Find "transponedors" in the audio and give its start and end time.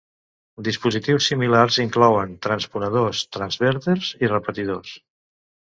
2.49-3.23